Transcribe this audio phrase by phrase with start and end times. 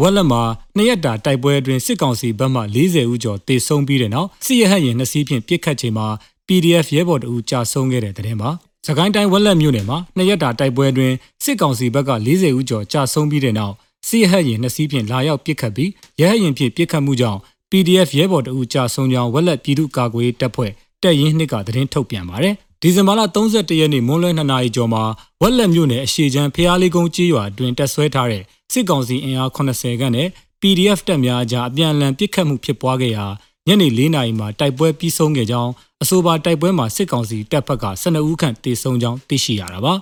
[0.00, 0.42] ဝက်လက်မှာ
[0.76, 6.06] နှစ်ရက်တာတိုက်ပွဲအတွင်းစစ်ကောင်စီဘက်မှ40ဦးကျော်တေဆုံးပြီးတဲ့နောက်စစ်ရဟတ်ရင်နှစ်စီးဖြင့်ပစ်ခတ်ချိန်မှာ
[6.46, 8.50] PDF ရဲဘော်တအူကြာဆုံးခဲ့တဲ့တဲ့တင်ပါ။
[8.86, 13.74] စကိုင်းတိုင်းဝက်လက်မြို့နယ်မှာနှစ်ရက်တာတိုက်ပွဲအတွင်းစစ်ကောင်စီဘက်က40ဦးကျော်ကြာဆုံးပြီးတဲ့နောက်
[14.08, 20.70] စစ်ရဟတ်ရင်နှစ်စီးဖြင့်လာရောက်ပစ်ခတ်ပြီးရဟတ်ရင်ဖြင့်ပစ်ခတ်မှုကြောင့် PDF ရဲဘော်တအူကြာဆုံးကြောင်းဝက်လက်ပြည်သူ့ကာကွယ်တပ်ဖွဲ့
[21.02, 22.54] တပ်ရင်းနှစ်ကသတင်းထုတ်ပြန်ပါတယ်။
[22.84, 25.02] ဒီဇင်ဘာလ31ရက်နေ့မွန်းလွဲ2နာရီကျော်မှာ
[25.40, 28.42] ဝက်လက်မြို့နယ်အရှိချမ်းဖျားလေးကုန်းကြေးရွာတွင်တက်ဆွဲထားတဲ့
[28.72, 30.28] စစ်ကောင်စီအင်အား80ခန့်နဲ့
[30.60, 33.26] PDF တပ်များအကြားအပြန်အလှန်ပစ်ခတ်မှုဖြစ်ပွားခဲ့ရာ
[33.66, 39.94] ညနေ4နာရီမှာတိုက်ပွဲပြီးဆုံးခဲ့ကြောင်းအဆိုပါတိုက်ပွဲမှာစစ်ကောင်စီတပ်ဖက်က12ဦးခန့်တေဆုံးကြောင်းသိရှိရတာပါ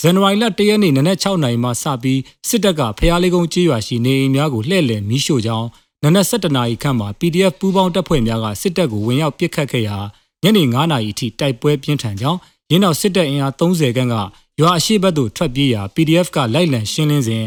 [0.00, 5.66] ဇန်နဝါရီလ1ရက်နေ့နနက်6နာရီမှစပြီးစစ်တပ်ကဖျားလေးကုန်းကြေးရွာရှိနေအိမ်များကိုလှည့်လည်မီးရှို့ကြောင်း
[6.04, 9.98] နနက်7နာရီခန့်မှာ PDF ပူးပေါင်းတပ်ဖွဲ့များကစစ်တပ်ကိုဝင်ရောက်ပစ်ခတ်ခဲ့ရာ
[10.42, 12.38] ညနေ9နာရီအထိတိုက်ပွဲပြင်းထန်ကြောင်း
[12.70, 14.14] ရင်းနောက်စစ်တပ်အင်အား30ခန့်က
[14.60, 17.44] ရွာအရှိဘက်သို့ထွက်ပြေးရာ PDF ကလိုက်လံရှင်းလင်းစဉ်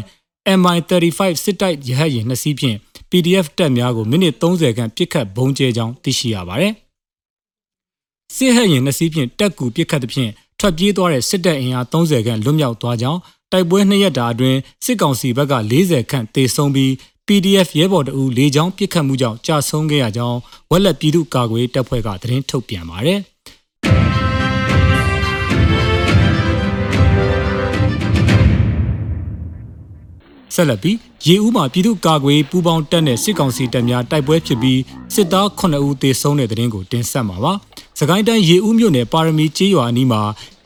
[0.58, 2.76] MI35 စစ်တိုက်ရဟတ်ယာဉ်နှစ်စီးဖြင့်
[3.10, 6.72] PDF တပ်များကိုမိနစ်30ခန့်ပစ်ခတ်ဘုံကျဲကြောင်းသိရှိရပါတယ်။
[8.36, 10.30] စစ်ဟတ်ယာဉ်နှစ်စီးဖြင့်တက်ကူပစ်ခတ်သဖြင့်
[10.60, 13.20] ထွက်ပြေးသွားတဲ့စစ်တပ်အင်အား30ခန့်လွတ်မြောက်သွားကြောင်း
[13.52, 16.92] တိုက်ပွဲနှစ်ရက်တာအတွင်းစစ်ကောင်စီဘက်က40ခန့်တေဆုံးပြီး
[17.28, 20.38] PDF ရဲဘော်တအူလေးချောင်းပစ်ခတ်မှုကြောင့်ကြာဆုံးခဲ့ရကြောင်း
[20.70, 23.20] ဝက်လက်ပြည်သူ့ကာကွယ်တပ်ဖွဲ့ကသတင်းထုတ်ပြန်ပါတယ်။
[30.54, 30.96] ဆက်လက်ပြီး
[31.26, 34.80] ရေဦးမှာပြည်သူ့ကာကွယ်ပူးပေါင်းတပ်နဲ့စစ်ကောင်စီတပ်များတိုက်ပွဲဖြစ်ပြီး
[35.14, 37.52] စစ်သား9ဦးသေဆုံးတဲ့တဲ့ရင်ကိုတင်ဆက်မှာပါ။
[37.98, 40.20] စကိုင်းတိုင်းရေဦးမြို့နယ်ပါရမီကျေးရွာအနီးမှာ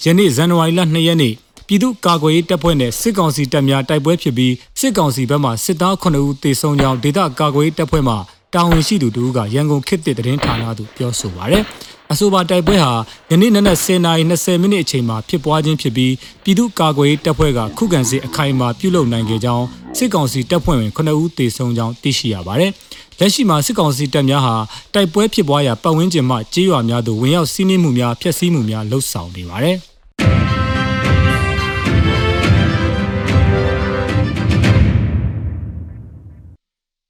[0.04, 1.34] ယနေ့ဇန်နဝါရီလ2ရက်နေ့
[1.72, 8.14] ပြည်သူ့ကာကွယ်ရေးတပ်ဖွဲ့နဲ့စစ်ကောင်စီတပ်များတိုက်ပွဲဖြစ်ပြီးစစ်ကောင်စီဘက်မှစစ်သား9ဦးသေဆုံးကြောင်းဒေသကာကွယ်ရေးတပ်ဖွဲ့မှ
[8.54, 11.62] တာဝန်ရှိသူတို့ကရန်ကုန်ခေတ်သစ်သတင်းဌာနသို့ပြောဆိုပါရယ်။
[12.12, 12.92] အဆိုပါတိုက်ပွဲဟာ
[13.30, 19.66] ယနေ့နနက်10:20မိနစ်အချိန်မှာဖြစ်ပွားခြင်းဖြစ်ပြီးပြည်သူ့ကာကွယ်ရေးတပ်ဖွဲ့ကခုခံစစ်အခိုင်အမာပြုလုပ်နိုင်ခဲ့ကြောင်း
[19.96, 22.72] စစ်ကောင်စီတပ်ဖွဲ့ဝင်9ဦးသေဆုံးကြောင်းသိရှိရပါတယ်။
[23.18, 24.54] လက်ရှိမှာစစ်ကောင်စီတပ်များဟာ
[24.94, 29.78] တိုက်ပွဲဖြစ်ပွားရာပတ်ဝန်းကျင်မှကြေးရွာများသို့ဝင်ရောက်စီးနင်းမှုများဖျက်ဆီးမှုများလှုပ်ဆောင်နေပါတယ်။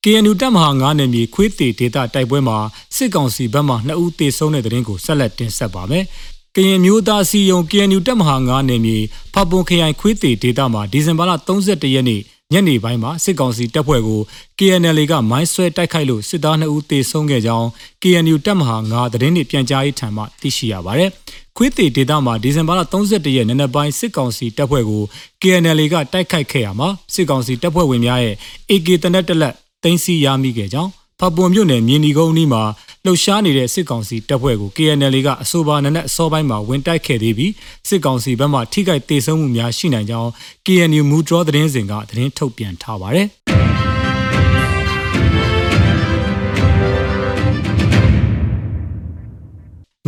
[0.04, 2.58] KNU တပ်မဟာ9နယ်မြေခွေးတေဒေတာတိုက်ပွဲမှာ
[2.96, 6.04] စစ်ကောင်စီဘက်မှ2ဦးသေဆုံးတဲ့တဲ့ရင်ကိုဆက်လက်တင်ဆက်ပါမယ်။
[6.56, 8.98] ကရင်မျိုးသားစီယုံ KNU တပ်မဟာ9နယ်မြေ
[9.34, 12.20] ဖပွန်ခရိုင်ခွေးတေဒေတာမှာဒီဇင်ဘာလ31ရက်နေ့
[12.52, 14.20] ညနေပိုင်းမှာစစ်ကောင်စီတပ်ဖွဲ့ကို
[14.58, 17.68] KNL ကမိုင်းဆွဲတိုက်ခိုက်လို့စစ်သား2ဦးသေဆုံးခဲ့ကြောင်း
[18.02, 21.10] KNU တပ်မဟာ9သတင်းတွေပြန်ကြားရေးထံမှသိရှိရပါတယ်။
[21.56, 25.02] ခွေးတေဒေတာမှာဒီဇင်ဘာလ31ရက်နေ့နက်ပိုင်းစစ်ကောင်စီတပ်ဖွဲ့ကို
[25.42, 28.36] KNL ကတိုက်ခိုက်ခဲ့ရမှာစစ်ကောင်စီတပ်ဖွဲ့ဝင်များရဲ့
[28.70, 32.62] AK တနက်တလက် သိမ်းဆည်းရမိခဲ့ကြောင်းဖပွန်မြို့နယ်မြင်းဒီကုန်းအနီးမှာ
[33.04, 37.52] လှုပ်ရှားနေတဲ့စစ်ကောင်စီတပ်ဖွဲ့ကို KNL ကအဆိုပါနနဲ့အစောပိုင်းမှာဝင်တိုက်ခဲ့သေးပြီး
[37.88, 40.30] စစ်ကောင်စီဘက်မှထိခိုက်ဒေဆုံးမှုများရှိနိုင်ကြောင်း
[40.66, 43.28] KNU မူဒရောသတင်းစဉ်ကသတင်းထုတ်ပြန်ထားပါတယ်။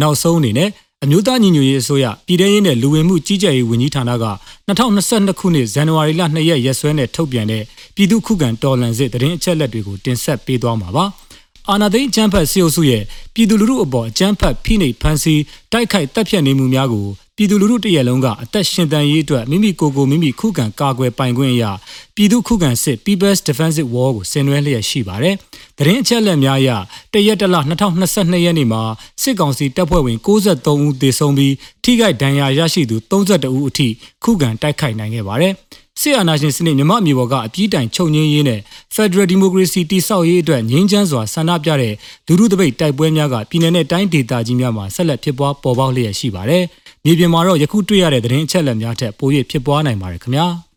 [0.01, 0.71] နောက်ဆုံးအနေနဲ့
[1.05, 4.27] အမျိုးသားညီညွတ်ရေးအစိုးရပြည်ထရေးနဲ့လူဝင်မှုကြီးကြပ်ရေးဝန်ကြီးဌာနက
[4.69, 7.63] 2022ခုနှစ်ဇန်နဝါရီလ2ရက်ရက်စွဲနဲ့ထုတ်ပြန်တဲ့
[7.95, 11.05] ပြည်သူ့ခုခံတော်လှန်စစ်တရင်အချက်လက်တွေကိုတင်ဆက်ပေးသွားမှာပါ။
[11.71, 13.03] အာနာသိန်းအကျန်းဖတ်စီအုပ်စုရဲ့
[13.35, 15.43] ပြည်သူလူထုအပေါ်အကျန်းဖတ်ဖိနှိပ်ဖန်ဆီး
[15.73, 21.73] တိုက်ခိုက်တပ်ဖြတ်နေမှုများကိုပြည်သူလူထုတရက်လုံးကအသက်ရှင်တန်ရေးအတွက်မိမိကိုယ်ကိုမိမိခုခံကာကွယ်ပိုင်ခွင့်အရာ
[22.15, 25.35] ပြည်သူခုခံစစ် People's Defensive War ကိုဆင်နွှဲလျက်ရှိပါတယ်။
[25.79, 26.71] တရင်အချက်လက်များအရ
[27.13, 27.57] တရက်တလ
[28.01, 28.83] 2022ရက်နေ့မှာ
[29.23, 31.55] စစ်ကောင်စီတပ်ဖွဲ့ဝင်63ဦးသေဆုံးပြီး
[31.85, 33.89] ထိခိုက်ဒဏ်ရာရရှိသူ32ဦးအထိ
[34.25, 35.55] ခုခံတိုက်ခိုက်နိုင်ခဲ့ပါတယ်။
[36.03, 38.61] စစ်အာဏာရှင်စနစ်မြမအမျိုးပေါ်ကအပြည့်တိုင်ချုပ်ငင်းရေးနဲ့
[38.95, 41.95] Federal Democracy တိဆောက်ရေးအတွက်ငြင်းချမ်းစွာဆန္ဒပြတဲ့
[42.27, 46.65] လူထုတပိတ်တိုက်ပွဲများကပြည်내နဲ့တိုင်းဒေသကြီးများမှာဆက်လက်ဖြစ်ပွားပေါ်ပေါက်လျက်ရှိပါတယ်။
[47.05, 50.49] မြေပြင်မှာတော့ယခုတွေ့ရတဲ့သတင်းအချက်အလက်များထက်ပို၍ဖြစ်ပွားနိုင်ပါတယ်ခင်ဗျာ။